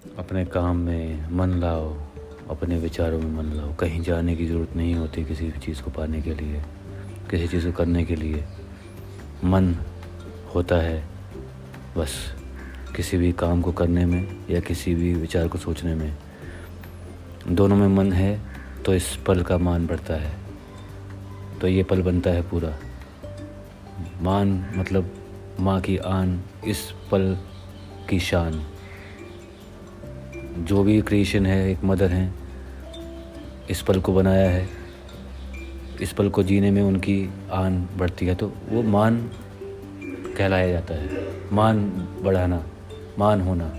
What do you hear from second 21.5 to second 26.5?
तो ये पल बनता है पूरा। मान मतलब माँ की आन,